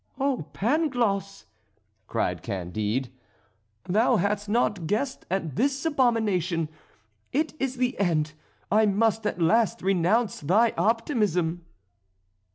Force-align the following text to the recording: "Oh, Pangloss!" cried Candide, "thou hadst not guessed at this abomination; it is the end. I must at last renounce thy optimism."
"Oh, 0.19 0.47
Pangloss!" 0.51 1.45
cried 2.07 2.41
Candide, 2.41 3.11
"thou 3.83 4.15
hadst 4.15 4.49
not 4.49 4.87
guessed 4.87 5.27
at 5.29 5.55
this 5.57 5.85
abomination; 5.85 6.69
it 7.31 7.53
is 7.59 7.77
the 7.77 7.99
end. 7.99 8.33
I 8.71 8.87
must 8.87 9.27
at 9.27 9.39
last 9.39 9.83
renounce 9.83 10.39
thy 10.41 10.73
optimism." 10.75 11.65